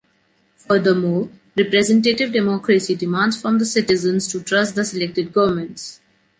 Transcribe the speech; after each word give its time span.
Furthermore, 0.55 1.29
representative 1.55 2.31
democracy 2.31 2.95
demands 2.95 3.39
from 3.39 3.59
the 3.59 3.67
citizens 3.67 4.27
to 4.29 4.41
trust 4.41 4.73
the 4.73 4.83
selected 4.83 5.31
governments. 5.31 5.99